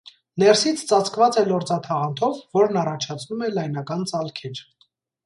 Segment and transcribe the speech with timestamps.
[0.43, 4.65] Ներսից ծածկված է լորձաթաղանթով, որն առաջացնում է լայնական ծալքեր։